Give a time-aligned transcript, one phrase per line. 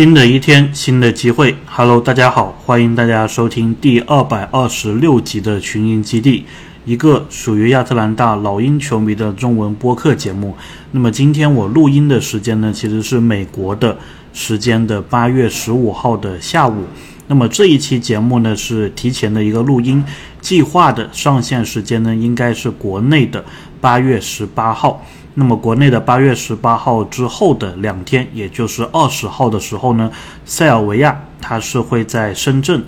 [0.00, 1.54] 新的一天，新的机会。
[1.66, 6.46] Hello，大家好，欢迎大家收听第二百二十六集的群英基地，
[6.86, 10.56] 一个属于亚特兰大老鹰球迷的中文播客节目。
[10.92, 13.94] 那么今天我录音的时间呢，其实是美国的
[14.32, 16.86] 时间的八月十五号的下午。
[17.26, 20.02] 那么这一期节目呢，是提前的一个录音，
[20.40, 23.44] 计划的上线时间呢，应该是国内的
[23.82, 25.04] 八月十八号。
[25.34, 30.10] 那么，国内的八月十八号之后的两天，也就是二十号的时候呢，
[30.44, 32.84] 塞尔维亚它是会在深圳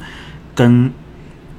[0.54, 0.92] 跟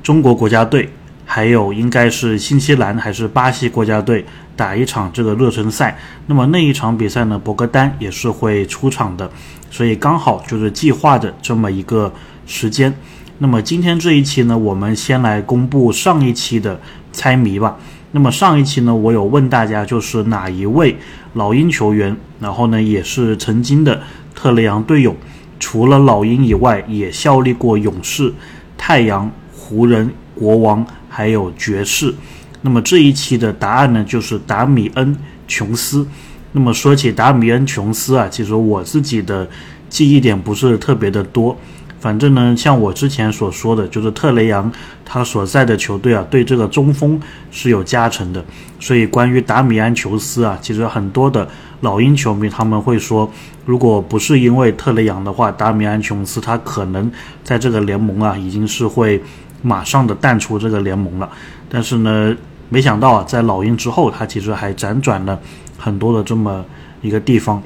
[0.04, 0.90] 中国国家队，
[1.26, 4.26] 还有应该是新西兰还是巴西国家队
[4.58, 5.98] 打一场这个热身赛。
[6.28, 9.32] 那么那一场比赛呢，博格丹也是会出场的，
[9.72, 12.14] 所以刚好就是计划的这么一个
[12.46, 12.94] 时间。
[13.40, 16.80] 那么今天这一期呢，我们先来公布上一期的
[17.14, 17.78] 猜谜吧。
[18.16, 20.96] 那么上一期呢，我有问大家，就是哪一位
[21.34, 24.00] 老鹰球员，然后呢，也是曾经的
[24.36, 25.16] 特雷杨队友，
[25.60, 28.32] 除了老鹰以外，也效力过勇士、
[28.78, 32.14] 太阳、湖人、国王，还有爵士。
[32.62, 35.16] 那么这一期的答案呢，就是达米恩·
[35.48, 36.08] 琼斯。
[36.52, 39.50] 那么说起达米恩·琼斯啊，其实我自己的
[39.90, 41.58] 记忆点不是特别的多。
[42.04, 44.70] 反正呢，像我之前所说的，就是特雷杨
[45.06, 47.18] 他所在的球队啊，对这个中锋
[47.50, 48.44] 是有加成的。
[48.78, 51.48] 所以关于达米安·琼斯啊，其实很多的
[51.80, 53.32] 老鹰球迷他们会说，
[53.66, 57.10] 如果不是因为特雷杨的话，达米安·琼斯他可能
[57.42, 59.24] 在这个联盟啊，已经是会
[59.62, 61.30] 马上的淡出这个联盟了。
[61.70, 62.36] 但是呢，
[62.68, 65.40] 没想到啊，在老鹰之后，他其实还辗转了
[65.78, 66.66] 很多的这么
[67.02, 67.64] 一个地方。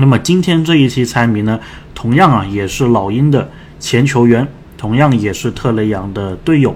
[0.00, 1.58] 那么今天这一期猜谜呢，
[1.92, 4.46] 同样啊也是老鹰的前球员，
[4.76, 6.72] 同样也是特雷杨的队友。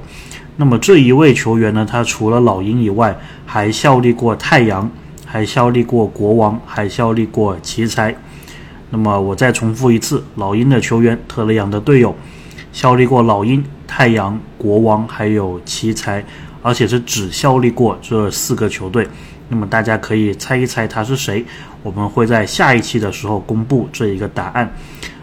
[0.57, 4.91] 那么这一位球员呢，他除了老鹰以外，还效力过太阳，
[5.25, 8.13] 还效力过国王，还效力过奇才。
[8.91, 12.17] 那么我再重复一次，老鹰的球员，特雷杨的队友，
[12.73, 16.25] 效力过老鹰、太阳、国王，还有奇才，
[16.61, 19.07] 而且是只效力过这四个球队。
[19.49, 21.45] 那么大家可以猜一猜他是谁，
[21.83, 24.73] 我们会在下一期的时候公布这一个答案。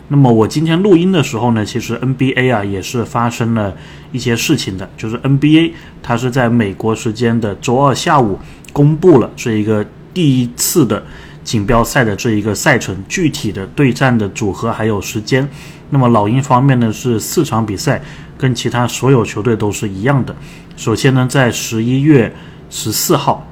[0.08, 3.75] 那么我今天录音的时候呢，其实 NBA 啊也是发生了
[4.12, 5.72] 一些事情的，就是 NBA
[6.02, 8.40] 它是在美国时间的周二下午
[8.74, 11.03] 公布了这一个第一次的
[11.44, 15.48] 锦标赛的这一个赛程，具体的对战的组合还有时间。
[15.92, 18.02] 那么老鹰方面呢是四场比赛，
[18.38, 20.36] 跟其他所有球队都是一样的。
[20.75, 22.34] 首先呢，在十一月
[22.69, 23.46] 十四号。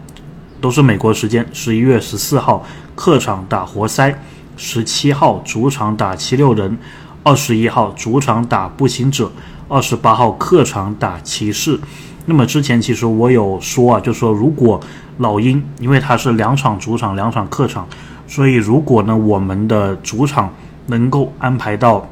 [0.60, 2.66] 都是美国时间十一月十四号
[2.98, 4.20] 客场打活塞，
[4.58, 6.76] 十七号主场打七六人，
[7.22, 9.32] 二十一号主场打步行者，
[9.70, 11.80] 二十八号客场打骑士。
[12.26, 14.82] 那么之前其实我有说啊，就说如果
[15.20, 17.88] 老鹰，因为它是两场主场两场客场，
[18.28, 20.52] 所以如果呢我们的主场
[20.88, 22.10] 能够安排到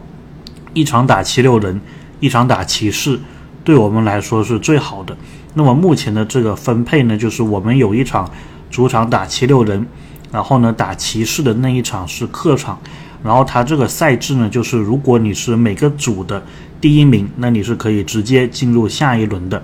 [0.76, 1.82] 一场打七六人，
[2.20, 3.20] 一场打骑士，
[3.64, 5.18] 对我们来说是最好的。
[5.56, 8.30] 那么目前的这个分配呢，就是我们有一场
[8.70, 9.88] 主场打七六人，
[10.36, 12.78] 然后呢打骑士的那一场是客场，
[13.24, 16.44] 然后它这个赛制呢，就是如果你是每个组的
[16.82, 19.58] 第一名，那你是可以直接进入下一轮的；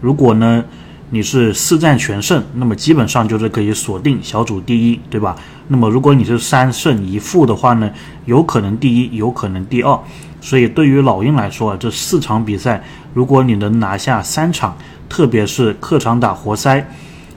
[0.00, 0.64] 如果呢
[1.10, 5.36] 你是四战全胜，那么基本上就是可以锁定小组第一，对吧？
[5.68, 7.90] 那么如果你是三胜一负的话呢，
[8.24, 10.00] 有可能第一，有可能第二。
[10.40, 14.74] 所以对于老鹰来说啊，这四场比赛，如果你能拿下三场，
[15.06, 16.88] 特别是客场打活塞，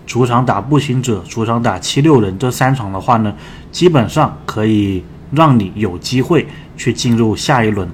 [0.07, 3.35] 主场打步行者，主场打七六人这三场的话呢，
[3.71, 6.47] 基本上可以让你有机会
[6.77, 7.87] 去进入下一轮。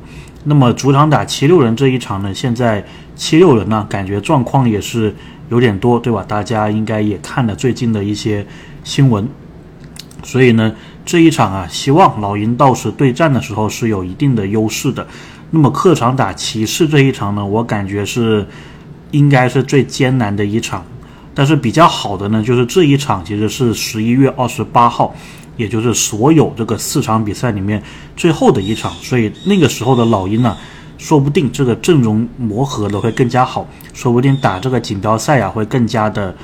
[0.44, 2.86] 那么主场打七六人这一场呢，现在
[3.16, 5.14] 七六人呢感觉状况也是
[5.50, 6.24] 有点多，对吧？
[6.26, 8.46] 大家应该也看了最近的一些
[8.84, 9.28] 新闻，
[10.22, 10.72] 所以呢
[11.04, 15.08] 这一场啊，希望老鹰到时对战的时候是有一定的优势的。
[15.50, 18.48] 那么客场打骑士这一场呢，我感觉是。
[19.14, 20.84] 应该是最艰难的一场，
[21.36, 25.16] 但是比较好的呢，就是这一场其实是十一月二十八号，
[25.58, 27.82] 也就是所有这个四场比赛里面
[28.16, 30.56] 最后的一场，所以那个时候的老鹰呢，
[30.98, 36.36] 说不定这个阵容磨合的会更加好，说不定打这个锦标赛啊会更加的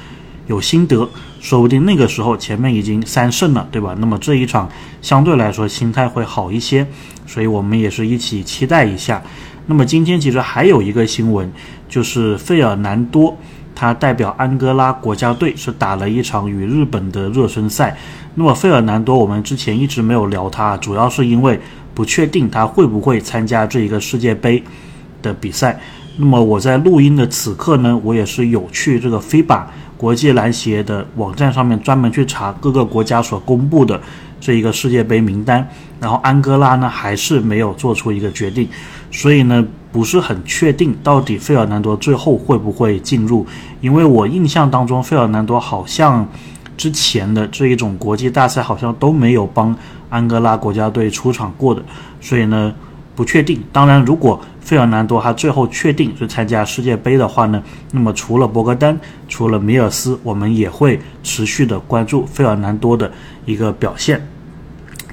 [0.47, 1.07] 有心得，
[1.39, 3.95] 说不定那个时候前面已经三胜了，对吧？
[3.99, 4.67] 那么这一场
[5.01, 6.85] 相对来说心态会好一些，
[7.27, 9.21] 所以我们也是一起期待一下。
[9.67, 11.51] 那么今天其实还有一个新闻，
[11.87, 13.37] 就是费尔南多，
[13.79, 17.95] 他代表安哥拉国家队是打了一场与日本的热身赛。
[18.35, 21.57] 那么费尔南多，我们之前一直没有聊他，主要是因为
[21.93, 24.61] 不确定他会不会参加这一个世界杯
[25.21, 25.79] 的比赛。
[26.17, 29.61] 那么我在录音的此刻呢，我也是有去这个 FIBA
[29.95, 34.01] 国际篮协的网站上面专门去查各个国家所公布的
[34.41, 35.65] 这一个世界杯名单，
[36.01, 38.67] 然后安哥拉呢还是没有做出一个决定，
[39.09, 43.45] 所以呢不是很确定到底费尔南多最后会不会进入，
[43.81, 46.27] 因为我印象当中费尔南多好像
[46.77, 49.75] 之前的这一种国际大赛好像都没有帮
[50.09, 51.81] 安哥拉国家队出场过的，
[52.21, 52.73] 所以呢
[53.15, 53.61] 不确定。
[53.71, 58.97] 当然，如果费尔南多他最后确定是参加世界杯的话呢，那么除了博格丹，
[59.27, 63.11] 除了米尔斯，我们也会持续的关注费尔南多的
[63.45, 64.25] 一个表现。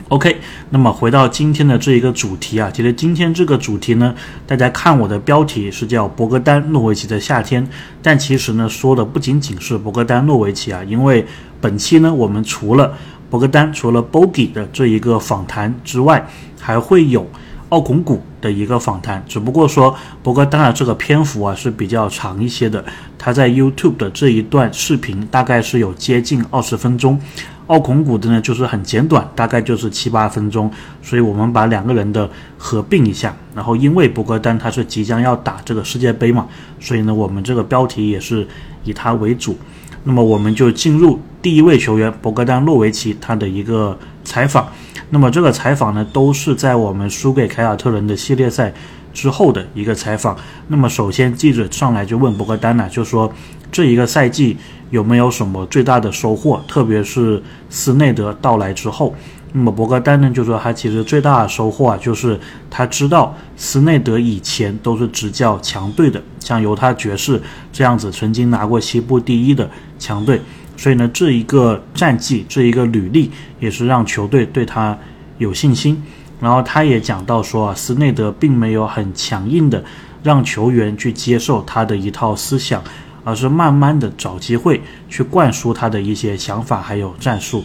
[0.09, 0.37] OK，
[0.71, 4.15] 那么回到今天的这一个主题啊，其实今天这个主题呢，
[4.47, 7.67] 大家看我的标题是叫博格丹诺维奇的夏天，
[8.01, 11.27] 但其实呢说的不仅仅是博格丹诺维奇啊，因为
[11.61, 12.95] 本期呢我们除了
[13.29, 16.25] 博格丹，除了 Bogi 的这一个访谈之外，
[16.61, 17.29] 还会有
[17.71, 22.85] 奥孔古的一个访谈，只不过说博格丹的这个篇幅啊是比较长一些的，
[23.19, 27.21] 他在 YouTube 的这一段视频大概是有接近二十分钟。
[27.67, 30.71] 奥孔古的呢，就是很简短，大概就是七八分钟，
[31.03, 33.35] 所以我们把两个人的合并一下。
[33.57, 36.47] 然后因为博格丹他是即将要打这个世界杯嘛，
[36.79, 38.47] 所以呢，我们这个标题也是
[38.85, 39.59] 以他为主。
[40.05, 44.69] 那么我们就进入第一位球员博格丹诺维奇他的一个采访。
[45.11, 48.73] 那么这个采访呢，都是在我们输给凯尔特人的系列赛
[49.13, 50.37] 之后的一个采访。
[50.69, 53.33] 那么首先记者上来就问博格丹呢，就说
[53.71, 54.57] 这一个赛季。
[54.91, 56.63] 有没有什么最大的收获？
[56.69, 59.13] 特别是斯内德到来之后，
[59.53, 62.39] 那么博格丹呢就说他其实最大的收获啊，就是
[62.71, 67.43] 他知道斯内德以前都是执教强队的，像犹他爵士
[67.73, 69.69] 这样子曾经拿过西部第一的
[69.99, 70.41] 强队，
[70.77, 73.31] 所以呢这一个战绩这一个履历
[73.61, 74.97] 也是让球队对他
[75.39, 76.03] 有信心。
[76.41, 79.83] 然后他也讲到说啊，斯内德并没有很强硬的
[80.23, 82.83] 让球员去接受他的一套思想。
[83.29, 87.65] 而是慢慢的找机会去灌输他的一些想法还有战术，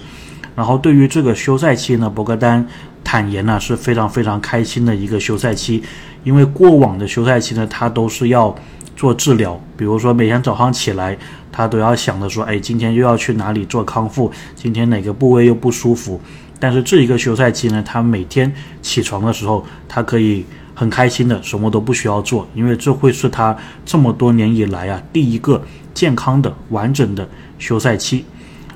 [0.55, 2.67] 然后对于这个休赛期呢，博格丹
[3.03, 5.83] 坦言呢是非常非常开心的一个休赛期，
[6.23, 8.55] 因为过往的休赛期呢，他都是要
[8.95, 11.17] 做治疗，比如说每天早上起来，
[11.51, 16.19] 他都要想着说，哎，今天又要去哪里做康复，今天哪个部位又不舒服，
[16.59, 18.51] 但是这一个休赛期呢，他每天
[18.81, 20.45] 起床的时候，他可以。
[20.73, 23.55] 很开心的，什么都不需要做，因为这会是他
[23.85, 25.61] 这么多年以来啊第一个
[25.93, 27.27] 健康的完整的
[27.59, 28.25] 休赛期。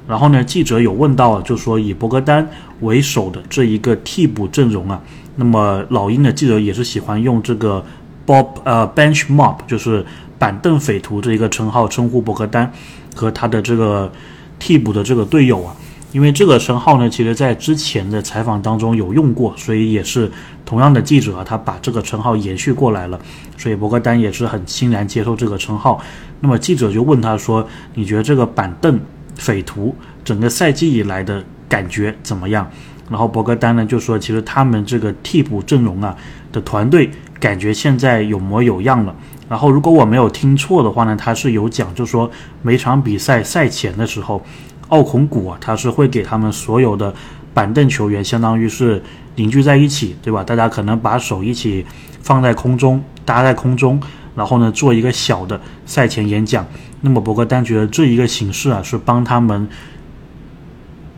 [0.07, 2.47] 然后呢，记者有问到，就说以博格丹
[2.81, 5.01] 为首的这一个替补阵容啊，
[5.35, 7.83] 那么老鹰的记者也是喜欢用这个
[8.25, 10.05] Bob 呃 Bench Mob，就是
[10.37, 12.71] 板凳匪徒这一个称号称呼博格丹
[13.15, 14.11] 和他的这个
[14.59, 15.75] 替补的这个队友啊。
[16.11, 20.31] 因为这个称号呢，其实在之前的采访当中有用过，所以也是
[20.65, 23.19] 同样的记者啊，他把这个称号延续过来了，
[23.57, 26.01] 所以博格丹也是很欣然接受这个称号。
[26.39, 28.97] 那么记者就问他说：“你觉得这个板凳
[29.35, 29.93] 匪徒
[30.23, 32.65] 整个赛季以来的感觉怎么样？”
[33.09, 36.15] 然后博格丹呢就说：“其实他们这个替补阵容啊
[36.55, 39.15] 的团队感觉现在有模有样了。
[39.47, 42.31] 然后如果我没有听错的话呢，他是有讲，就说
[42.63, 44.41] 每场比赛赛前的时候。”
[44.89, 47.11] 奥孔古啊，他是会给他们所有的
[47.55, 49.01] 板凳球员，相当于是
[49.33, 50.43] 凝聚在一起，对吧？
[50.43, 51.83] 大家可能把手一起
[52.21, 53.99] 放在空中，搭在空中，
[54.35, 56.63] 然后呢做一个小的赛前演讲。
[57.01, 59.67] 那么博格丹觉得这一个形式啊，是帮他们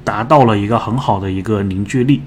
[0.06, 2.22] 达到了一个很好的一个凝聚力。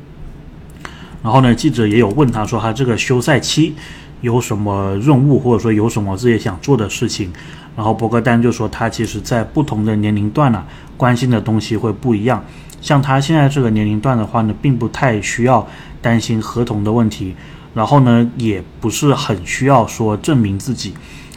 [1.22, 3.74] 然后呢，记者也有问他说，他这个休赛期
[4.20, 7.32] 有什么任务，或者说有什么自己想做的事情？
[7.76, 10.64] 然后博格丹就说，他其实在不同的年龄段呢。
[10.96, 12.44] 关心的东西会不一样，
[12.82, 15.66] 像他现在这个年龄段的话呢，并不太需要
[16.02, 17.34] 担心合同的问题，
[17.72, 20.92] 然后呢，也不是很需要说证明自己。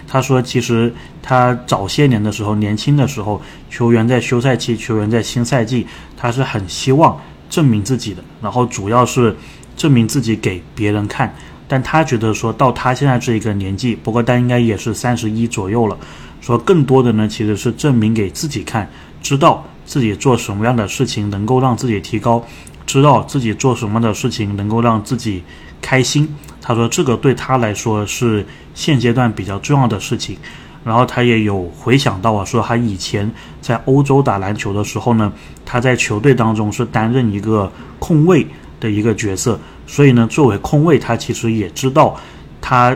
[0.06, 5.88] 他说，其实他早些年的时候，年轻的时候，球员在休赛期，球员在新赛季，
[6.18, 7.18] 他是很希望
[7.50, 9.34] 证明自己的，然后主要是
[9.75, 11.34] 证明自己给别人看。
[11.68, 15.98] 但他觉得说到他现在这一个年纪，不过他应该也是三十一左右了，
[16.42, 18.88] 说更多的呢，其实是证明给自己看。
[19.22, 22.46] 知道自己做什么样的事情能够让自己提高，
[22.86, 25.42] 知道自己做什么的事情能够让自己
[25.82, 26.27] 开心。
[26.62, 30.38] 他说这个对他来说是现阶段比较重要的事情。
[30.84, 35.32] 然后他也有回想到啊，说他以前在欧洲打篮球的时候呢，
[35.65, 38.46] 他在球队当中是担任一个控卫
[38.84, 42.16] 的一个角色，所以呢，作为空位，他其实也知道
[42.62, 42.96] 他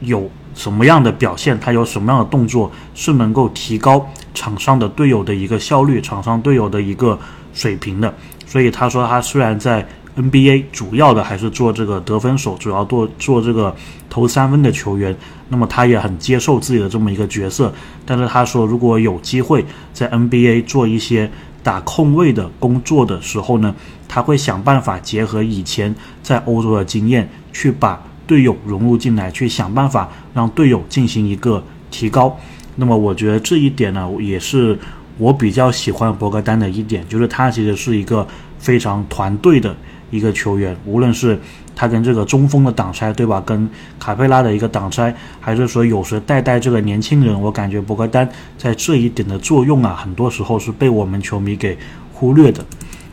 [0.00, 0.30] 有。
[0.56, 7.18] 什么样的表现，他有什么样的动作是能够提高场上的队友的一个效率，场上队友的一个
[7.52, 8.14] 水平的。
[8.46, 9.84] 所以他说，他虽然在
[10.16, 13.74] NBA 主要的还是做这个得分手，主要做做这个
[14.08, 15.12] 投三分的球员，
[15.48, 17.74] 那么他也很接受自己的这么一个角色。
[18.06, 21.28] 但是他说，如果有机会在 NBA 做一些
[21.64, 23.74] 打控卫的工作的时候呢，
[24.06, 25.92] 他会想办法结合以前
[26.22, 32.38] 在欧洲的经验，去把队友融入进来，去想办法让队友进行一个提高。
[32.76, 34.78] 那么我觉得这一点呢，也是
[35.16, 38.26] 我比较喜欢博格丹的一点，就是他其实是一个
[38.58, 39.74] 非常团队的
[40.10, 41.40] 一个球员，无论是
[41.74, 43.42] 他跟这个中锋的挡拆，对吧？
[43.44, 51.76] 跟卡佩拉的一个挡拆，还是说有时带带这个年轻人，我感觉博格丹在这一点的作用啊，很多时候是被我们球迷给
[52.12, 52.64] 忽略的。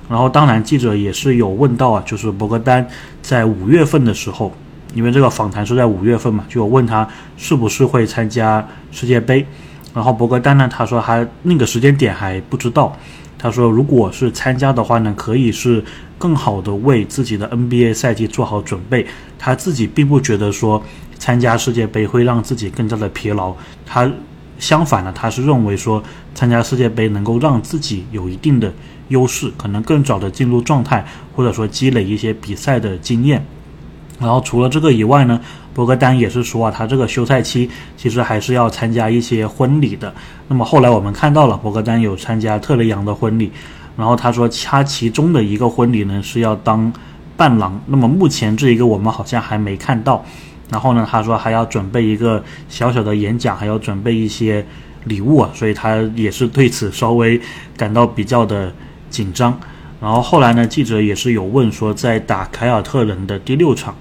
[0.10, 2.86] 然后当然记者也是有问到啊，就是博格丹
[3.22, 4.52] 在五月份的时候。
[4.94, 9.46] 因为这个访谈是在五月份嘛，就有问他是不是会参加世界杯，
[9.94, 12.94] 然后博格丹呢，他说还那个时间点还不知道。
[13.42, 15.84] 他说如果是参加的话呢，可以是
[16.20, 19.08] 更好的为自己的 NBA 赛季做好准备。
[19.40, 20.84] 他自己并不觉得说
[21.18, 24.08] 参加世界杯会让自己更加的疲劳，他
[24.60, 26.04] 相反呢，他是认为说
[26.36, 28.72] 参加世界杯能够让自己有一定的
[29.08, 31.04] 优势，可能更早的进入状态，
[31.36, 33.44] 或者说积累一些比赛的经验。
[34.20, 35.42] 然后除了这个以外呢，
[35.74, 40.14] 博格丹也是说啊，他这个休赛期其实还是要参加一些婚礼的。
[40.48, 43.52] 那么后来我们看到了博格丹有参加特雷杨的婚礼，
[43.96, 46.92] 然后他说他其中的一个婚礼呢是要当
[47.38, 47.82] 伴郎。
[47.86, 50.24] 那么目前这一个我们好像还没看到。
[50.70, 54.66] 然后呢，他说还要准备一个小小的演讲，还要准备一些
[55.04, 57.40] 礼物啊，所以他也是对此稍微
[57.76, 58.74] 感到比较的
[59.10, 59.58] 紧张。
[60.00, 63.94] 然后后来呢，记者也是有问说，在打凯尔特人的第六场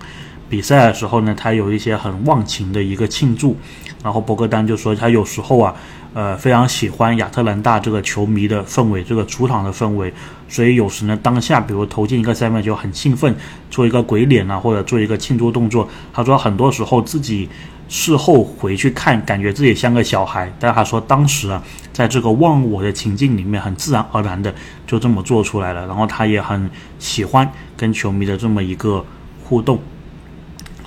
[0.51, 3.57] 比赛的时候呢，他有一些很忘情的一个庆祝。
[4.03, 5.75] 然后博格丹就说，他有时候啊，
[6.13, 10.13] 呃，非常喜欢亚特兰大这个球迷的氛围，这个主场的氛围。
[10.49, 13.35] 所以有时呢，当下比如投进一个三分球很兴奋，
[13.71, 15.89] 做一个鬼脸啊，或者做一个庆祝动作。
[16.13, 17.49] 他说很多时候自己。
[17.93, 20.49] 事后回去看，感觉自己像个小孩。
[20.61, 21.61] 但他说当时啊，
[21.93, 24.55] 在这个忘我的情境里面，很自然而然的
[24.87, 25.89] 就这么做出来了。
[25.89, 29.05] 然后他也很喜欢跟球迷的这么一个
[29.43, 29.77] 互动。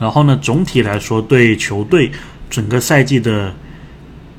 [0.04, 2.12] 然后呢，总体来说对球队
[2.50, 3.54] 整个赛季的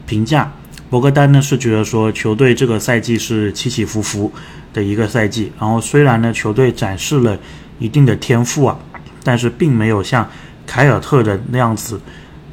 [0.07, 0.53] 评价，
[0.91, 4.31] 博格丹呢是觉得说球队这个赛季是起起伏伏
[4.75, 5.51] 的一个赛季。
[5.59, 7.39] 然后虽然呢球队展示了
[7.79, 8.79] 一定的天赋啊，
[9.23, 10.29] 但是并没有像
[10.67, 11.99] 凯尔特人那样子。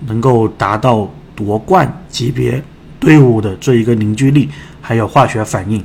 [0.08, 2.60] 能够达到夺冠级别
[3.00, 4.50] 队伍的这一个凝聚力，
[4.82, 5.80] 还有化学反应，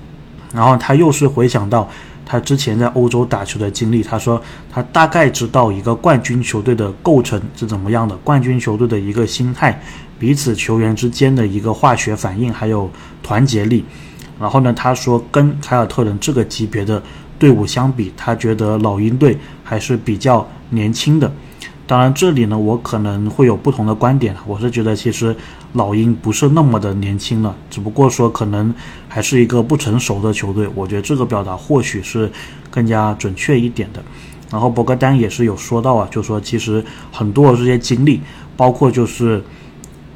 [0.55, 1.87] 然后他又是回想到
[2.27, 9.81] 他之前在欧洲打球的经历，他说他大概知道一个冠军球队的构成是怎么样的，冠军球队的一个心态，
[10.19, 12.91] 彼此球员之间的一个化学反应，还有
[13.23, 13.85] 团结力。
[14.39, 17.03] 然后呢，他说跟凯尔特人这个级别的
[17.39, 21.33] 队伍相比，他觉得老鹰队还是比较年轻的。
[21.87, 24.35] 当然，这里呢，我可能会有不同的观点。
[24.45, 25.35] 我是觉得，其实
[25.75, 28.75] 老鹰不是那么的年轻了，只不过说可能
[29.17, 30.69] 还是一个不成熟的球队。
[30.75, 32.31] 我觉得这个表达或许是
[32.71, 34.03] 更加准确一点的。
[34.51, 38.21] 然后博格丹也是有说到啊，就说其实很多的这些经历，
[38.59, 39.43] 包括就是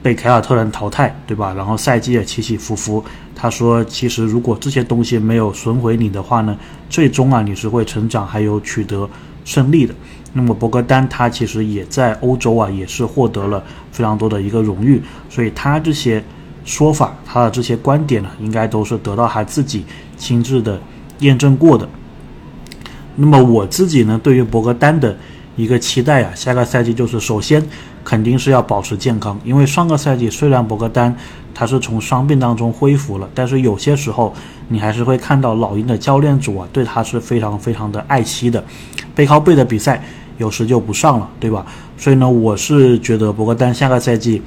[0.03, 1.55] 被凯尔特人淘汰，对吧？
[1.55, 3.03] 然后赛季也起起伏伏。
[3.35, 6.55] 他说，其实如果这些东西没有损毁你的话呢，
[6.91, 9.09] 最终啊，你是会成长，还有取得
[9.47, 9.95] 胜利的。
[10.35, 16.23] 那么博格丹他其实也在欧洲啊，也是获得了非常多的一个荣誉，所以他这些
[16.65, 19.85] 说法，他的这些观点呢，应该都是得到他自己
[20.17, 20.81] 亲自的
[21.21, 21.89] 验证过的。
[23.17, 25.17] 那么我自己呢，对于博格丹的
[25.57, 27.63] 一个期待啊，下个赛季就是首先
[28.05, 31.15] 肯定是要保持健康，因为上个赛季虽然博格丹
[31.55, 34.35] 他是从伤病当中恢复了，但是有些时候
[34.69, 38.65] 你还是会看到老鹰的教练组啊，对他是非常非常的爱惜的，
[39.15, 40.03] 背靠背的比赛。
[40.39, 41.67] 有时就不上了，对吧？
[41.99, 44.41] 所以呢，我是觉得博格丹下个赛季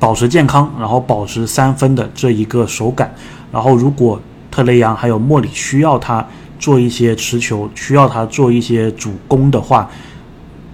[0.00, 3.14] 保持健康，然后保持三分的这一个手感。
[3.52, 6.26] 然后，如果特雷杨还有莫里需要他
[6.58, 9.88] 做一些持球，需要他做一些主攻的话，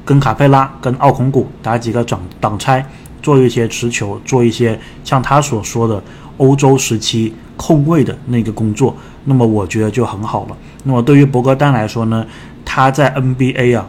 [0.04, 2.87] 跟卡佩拉、跟奥孔古打几个挡挡拆，
[3.21, 6.02] 做一些持球，做一些像他所说的
[6.37, 10.56] 欧洲时期控卫的那个工作，那么我觉得就很好了。
[10.85, 12.25] 那么对于博格丹来说呢？
[12.68, 13.87] 他在 NBA 啊，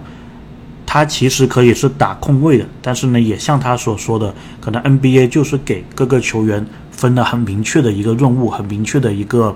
[0.87, 9.53] 他其实可以是打控卫的，但是呢，也像他所说的，可能 NBA 就是给各个球员分了很明确的一个任务，很明确的一个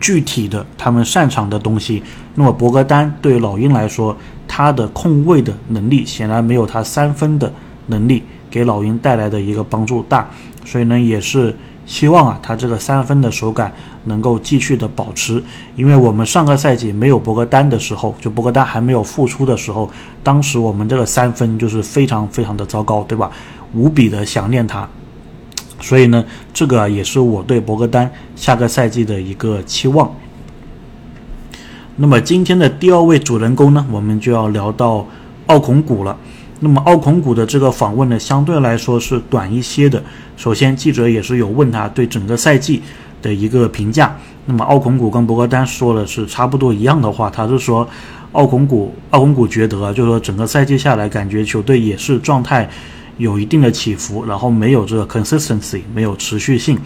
[0.00, 2.02] 具体的他们擅长的东西。
[2.34, 4.14] 那么博格丹对老鹰来说，
[4.48, 7.50] 他的控卫的能力显然没有他三分的
[7.86, 10.28] 能力给老鹰带来的一个帮助大，
[10.64, 11.56] 所以呢，也是。
[11.90, 13.72] 希望啊，他这个三分的手感
[14.04, 15.42] 能够继续的保持，
[15.74, 19.90] 因为我们上个赛季没有博格丹的时候，就博格丹还没有复出的时候，
[20.22, 23.28] 当时我们这个三分就是非常非常的糟糕，对吧？
[23.74, 24.88] 无比的想念他。
[25.80, 30.14] 所以呢，这个也是我对博格丹下个赛季的一个期望。
[31.96, 35.04] 那么今天的第二位主人公呢，我们就要聊到
[35.46, 36.16] 奥孔古了。
[36.62, 40.02] 那么奥孔古的这个访问呢，相对来说是短一些的。
[40.36, 42.82] 首先，记者也是有问他对整个赛季
[43.22, 44.14] 的一个评价。
[44.44, 47.88] 那么奥孔古跟博格丹说的是差不多一样的话，他是说
[48.32, 52.68] 奥孔古奥孔古觉得，就是说整个赛季下来，感觉球队也是状态
[53.16, 56.78] 有一定的起伏，然后没有这个 consistency，没有持续性。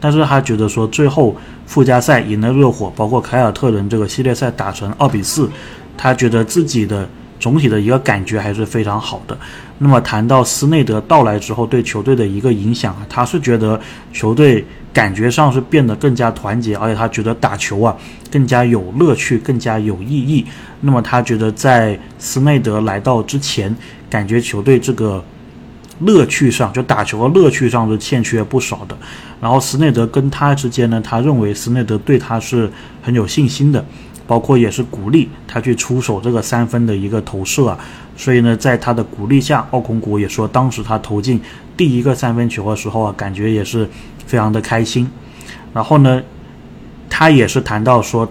[0.00, 5.50] 但是他觉得说最后附加赛赢了热火，包括凯尔特人这个系列赛打成二比四，
[5.96, 7.08] 他觉得自己的
[7.38, 9.36] 总体的一个感觉还是非常好的。
[9.78, 13.80] 那么谈到斯内德到来之后对球队的一个影响啊，他是觉得
[14.12, 17.96] 球队感觉上是变得更加团结，而且他觉得打球啊
[18.30, 20.44] 更加有乐趣，更加有意义。
[20.80, 23.74] 那么他觉得在斯内德来到之前，
[24.10, 25.24] 感觉球队这个。
[26.02, 28.96] 乐趣上，就打球的乐趣上是欠缺不少的。
[29.40, 32.70] 然后斯内德跟他之间呢，他认为斯内德对他是
[33.02, 33.84] 很有信心的，
[34.28, 37.76] 包括也是鼓励他去出手这个三分的一个投射啊。
[38.16, 41.40] 所以呢，在他的鼓励下，奥孔古也说，当时他投进
[41.76, 43.88] 第一个三分球的时候啊，感觉也是
[44.24, 45.10] 非常的开心。
[45.74, 46.22] 然后呢，
[47.10, 48.30] 他也是谈到说。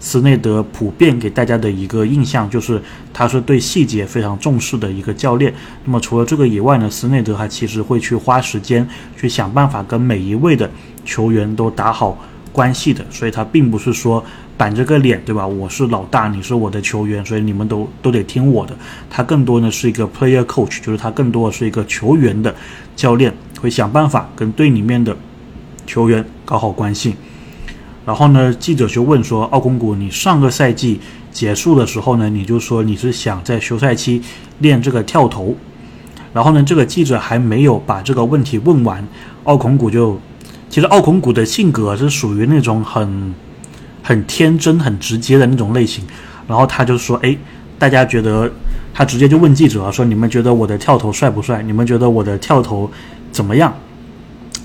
[0.00, 2.78] 斯内德普遍给大家的一个印象就是，
[3.10, 5.50] 他是对细节非常重视的一个教练。
[5.82, 8.86] 那么除了这个以外呢，斯内德还其实会去花时间
[9.16, 10.70] 去想办法跟每一位的
[11.06, 12.18] 球员都打好
[12.52, 13.02] 关系的。
[13.08, 14.22] 所以他并不是说
[14.56, 15.46] 板着个脸，对吧？
[15.46, 18.76] 我是老大，你是我的球员，所以你们都都得听我的。
[19.10, 22.54] 他更多呢是一个 player coach，就是他更多的是一个球员的
[22.94, 25.16] 教练，会想办法跟队里面的
[25.86, 27.16] 球员搞好关系。
[28.06, 31.00] 然后呢，记者就问说：“奥孔古，你上个赛季
[31.32, 34.22] 结束的时候呢，你就说你是想在休赛期
[34.58, 35.56] 练这个跳投。”
[36.34, 39.06] 然后呢，这个记者还没有把这个问题问完，
[39.44, 40.20] 奥孔古就，
[40.68, 43.34] 其实奥孔古的性格是属于那种很
[44.04, 46.04] 很天真、很直接的那种类型。
[46.46, 47.36] 然后他就说：“哎，
[47.76, 48.48] 大家觉得？”
[48.94, 51.60] 他直接就问记者说：“你们觉得我的跳投帅不帅？
[51.62, 52.88] 你们觉得我的跳投
[53.32, 53.74] 怎么样？”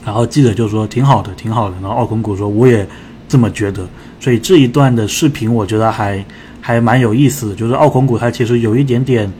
[0.05, 2.85] 然后记者就说：“挺好的，挺好的。”然后奥孔古说：“我也。”
[3.29, 3.87] 这么觉得，
[4.19, 6.25] 所以这一段的视频我觉得还
[6.59, 9.31] 还蛮有意思的，就是奥孔古他其实有一点点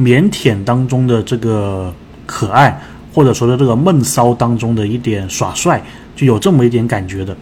[0.00, 1.94] 腼腆当中的这个
[2.26, 2.76] 可爱，
[3.14, 5.80] 或者说的这个闷骚当中的一点耍帅，
[6.16, 7.36] 就有这么一点感觉的。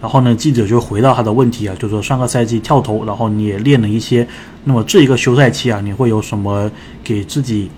[0.00, 4.26] 然后呢，记者就回到他的问题啊，就说上个赛季跳投，然后你也练了一些，
[4.64, 6.70] 那么这一个休赛期啊，你会有什么
[7.02, 7.68] 给自己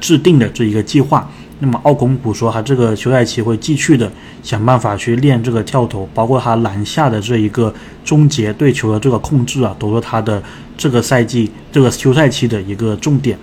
[0.00, 1.28] 制定的这一个计划？
[1.60, 4.08] 那么奥孔古说，他这个休赛期会继续的
[4.44, 10.40] 想办法去练这个跳投，包括他篮下的这一个终结对球的这个控制啊，都是他的
[10.76, 13.36] 这个赛季这个休赛期的一个重点。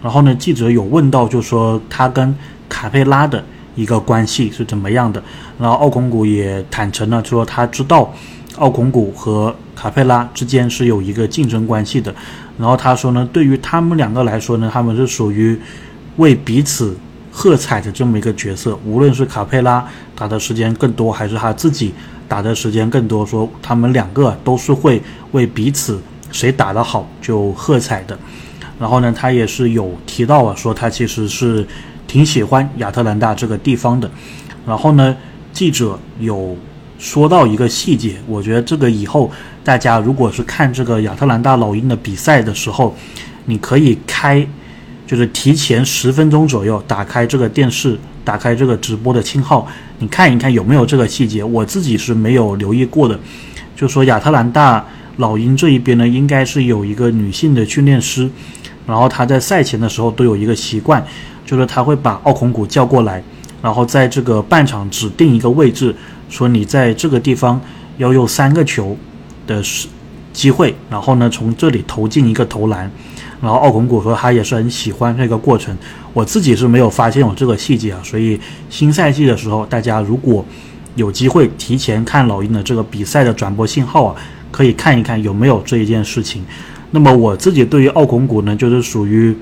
[0.00, 2.32] 然后呢，记者有问到，就说他跟
[2.68, 3.44] 卡佩拉的
[3.76, 5.22] 一个关系是怎么样的。
[5.60, 8.12] 然后奥孔古也坦诚了，说他知道
[8.56, 12.12] 奥孔古和卡佩拉之间是有一个竞争关系的。
[12.58, 15.56] 然后他说呢，对于他们两个来说呢，他们是属于
[16.16, 16.96] 为彼此。
[17.38, 21.92] 喝彩的这么一个角色，无论是卡佩拉打的时间更多，还是他自己
[22.26, 26.00] 打的时间更多，说他们两个都是会为彼此
[26.32, 28.18] 谁打得好就喝彩的。
[28.80, 31.66] 然后呢，他也是有提到啊，说他其实是
[32.06, 34.10] 挺喜欢亚特兰大这个地方的。
[34.66, 35.16] 然后呢，
[35.52, 36.56] 记者有
[36.98, 39.30] 说到一个细节，我觉得这个以后
[39.62, 42.94] 大家如果是看这个亚特兰大老鹰的比赛的时候，
[43.44, 44.46] 你可以开。
[45.06, 49.64] 就是提前十分钟左右打开这个电视，打开这个直播的信号，
[50.00, 51.44] 你看一看有没有这个细节。
[51.44, 53.16] 我自己是没有留意过的。
[53.76, 54.84] 就说亚特兰大
[55.18, 58.28] 老鹰这一边呢，应该是有一个女性的训练师，
[58.84, 61.06] 然后她在赛前的时候都有一个习惯，
[61.46, 63.22] 就是他会把奥孔古叫过来，
[63.62, 65.96] 然后在这个半场指定一个位置，
[66.28, 67.58] 说你在这个地方
[67.96, 68.94] 要有三个球
[69.46, 69.62] 的
[70.34, 72.90] 机会，然后呢从这里投进一个投篮。
[73.38, 75.76] 然后奥孔古说他也是很喜欢这个过程，
[76.14, 80.42] 我自己是没有发现有这个细节啊，所以新赛季的时候，大家如果
[80.94, 84.16] 有机会提前看老鹰的这个比赛的转播信号啊，
[84.50, 86.42] 可以看一看有没有这一件事情。
[86.90, 89.36] 那么我自己对于奥孔古呢，就是属于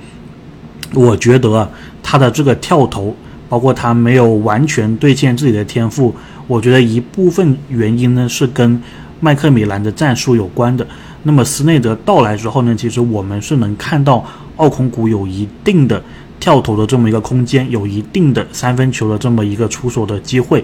[0.92, 1.70] 我觉得
[2.04, 3.12] 他的这个跳投，
[3.48, 6.14] 包括他没有完全兑现自己的天赋，
[6.46, 8.80] 我觉得一部分原因呢是跟
[9.18, 10.86] 麦克米兰的战术有关的。
[11.22, 14.24] 那么斯内德到来之后呢，其实我们是能看到
[14.56, 16.00] 奥孔古有一定的
[16.38, 20.62] 跳投的这么一个空间，有一定的三分球的这么一个出手的机会。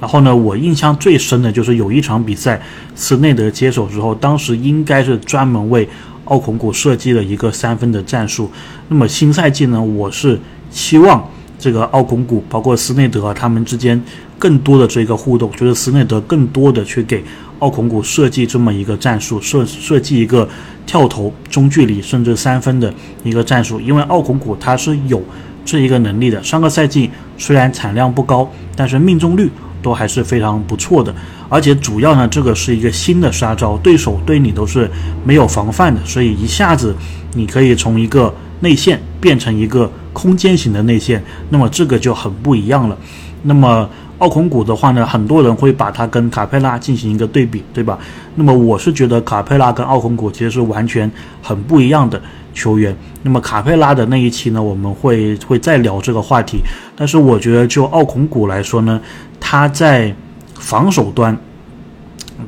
[0.00, 2.62] 然后呢，我印象最深的就是有一场比赛，
[2.94, 5.88] 斯内德接手之后，当时应该是专门为
[6.26, 8.48] 奥孔古设计了一个三分的战术。
[8.88, 10.38] 那么新赛季呢，我是
[10.76, 11.26] 希望。
[11.58, 14.00] 这个奥孔古，包括斯内德他们之间
[14.38, 17.24] 更多的这个互动，就是斯内德更多的去给
[17.60, 20.46] 奥孔古设计这么一个战术，设设计一个
[20.84, 22.92] 跳投、中距离甚至三分的
[23.24, 25.22] 一个战术，因为奥孔古他是有
[25.64, 26.42] 这一个能力的。
[26.42, 31.12] 上个赛季虽然产量不高，但是命中率都还是非常不错的。
[31.48, 34.90] 而且主要呢，这个是一个新的杀招，对手对你都是
[35.24, 36.94] 没有防范的，所以一下子
[37.32, 39.90] 你可以从一个内线变成一个。
[40.16, 42.96] 空间型的内线，那么这个就很不一样了。
[43.42, 43.86] 那么
[44.18, 47.98] 奥孔古的话呢，很多人会把它跟卡佩拉进行一个对比，对吧？
[48.34, 51.10] 那么我是觉得卡佩拉跟奥孔古其实是完全
[51.42, 52.20] 很不一样的
[52.54, 52.96] 球员。
[53.22, 56.62] 那么卡佩拉的那一期呢，我们会会再聊这个话题。
[56.96, 58.98] 但是我觉得就奥孔古来说呢，
[59.38, 60.14] 他在
[60.54, 61.36] 防守端，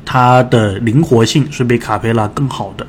[0.03, 2.85] 他的灵活性是比卡佩拉更好的。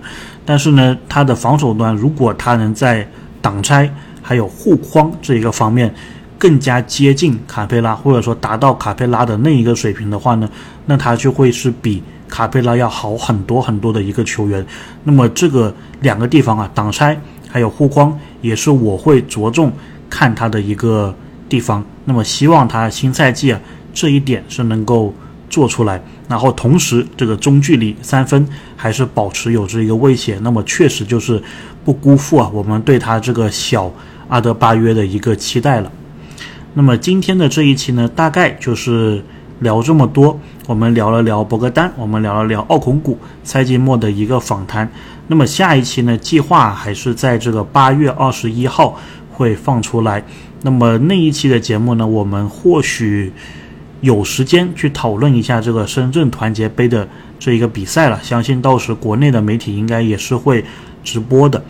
[0.46, 3.06] 但是呢，他的防守端如果他能在
[3.42, 3.92] 挡拆。
[4.22, 5.92] 还有护框这一个方面，
[6.38, 10.48] 更加接近卡佩拉，或者说达到卡佩拉的那一个水平的话呢，
[10.86, 14.64] 那他就会是比卡佩拉要好很多很多的一个球员。
[15.04, 19.72] 那么这个两个地方啊，挡拆还有护框，也是我会着重
[20.08, 21.14] 看他的一个
[21.48, 21.84] 地方。
[22.04, 23.60] 那么希望他新赛季啊，
[23.92, 25.12] 这一点是能够
[25.50, 26.02] 做出来。
[26.26, 30.38] 然后同时，这个中距离三分还是保持有这一个威胁。
[30.40, 31.42] 那么确实就是
[31.84, 33.92] 不辜负啊，我们对他这个小。
[34.30, 35.90] 阿德巴约的一个期待了。
[36.74, 39.20] 那么今天的这一期呢，大概就是
[39.58, 40.38] 聊这么多。
[40.68, 44.88] 我们聊了聊博格丹，我们聊了聊奥孔古赛季末的一个访谈。
[45.26, 48.96] 那么下一期呢，计划还是在这个八月二十一号
[49.32, 50.22] 会放出来。
[50.62, 53.32] 那么那一期的节目呢，我们或许
[54.00, 57.06] 有时间去讨论一下这个深圳团结杯的
[57.38, 58.18] 这一个比赛了。
[58.22, 60.64] 相信到时国内的媒体应该也是会
[61.04, 61.62] 直播的。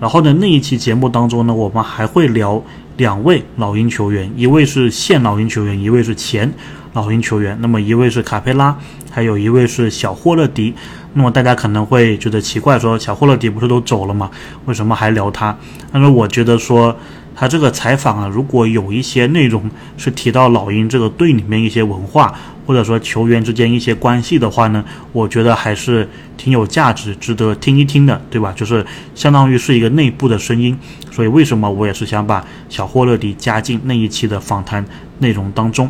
[0.00, 2.62] 然后呢，那一期节目当中呢，我们还会聊
[2.96, 6.52] 两位老鹰球员，一位是现老鹰球员，一位是前
[6.92, 7.56] 老鹰球员。
[7.60, 8.76] 那么一位是卡佩拉，
[9.10, 10.74] 还有一位是小霍勒迪。
[11.14, 14.30] 那么大家可能会觉得奇怪，说小霍勒迪不是都走了吗？
[14.66, 15.56] 为什么还聊他？
[15.92, 16.96] 但是我觉得说。
[17.38, 28.52] 他这个采访啊，如果有一些内容是提到老鹰这个队里面一些文化，或者说球员之间一些关系的话呢，我觉得还是挺有价值，值得听一听的，对吧？
[28.56, 30.76] 就是相当于是一个内部的声音。
[31.12, 34.84] 所以为什么我也是想把小霍勒迪加进那一期的访谈
[35.20, 35.88] 内容当中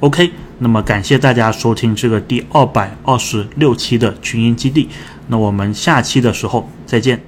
[0.00, 4.88] ？OK，那么感谢大家收听这个第二百二十六期的群英基地，
[5.28, 7.27] 那我们下期的时候再见。